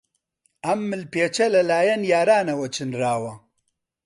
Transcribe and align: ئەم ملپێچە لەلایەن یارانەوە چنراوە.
ئەم 0.65 0.79
ملپێچە 0.91 1.45
لەلایەن 1.55 2.01
یارانەوە 2.13 2.67
چنراوە. 2.75 3.33